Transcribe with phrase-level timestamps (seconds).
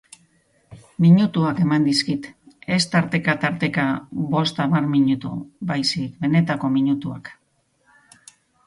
[1.05, 2.25] Minutuak eman dizkit,
[2.77, 3.87] ez tarteta-tarteka
[4.33, 5.37] bost hamar minutu
[5.75, 7.33] baizik benetako minutuak.